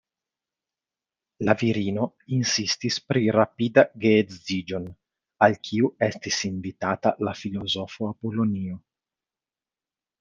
[1.49, 2.05] La virino
[2.37, 4.87] insistis pri rapida geedziĝon,
[5.49, 8.81] al kiu estis invitata la filozofo Apolonio.